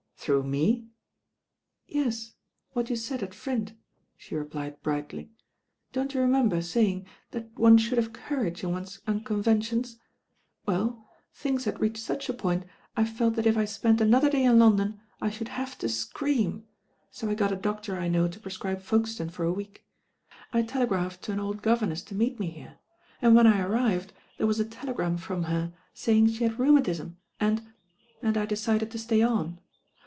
[0.21, 0.85] '* •Through me?"
[1.87, 2.07] u•!!?' "^u^^
[2.83, 3.75] y°" ^'^^""^»"
[4.19, 5.31] »he replied brightly.
[5.93, 9.97] Don't you remember saying that one should have courage in one's unconventions?
[10.67, 14.43] Well thmgi had reached such a point I felt that if I spent another day
[14.43, 16.65] in London I should have to scream,
[17.09, 19.87] so 1 got a doctor I know to pre^^ ribe Folkestone for a week.
[20.53, 22.75] I telegraphed to an old governess to meet me ftere,
[23.23, 27.63] and when I arrived there was a telegram from her saymg she had rheumatism, and—
[28.21, 29.57] .ind I decided to stay on.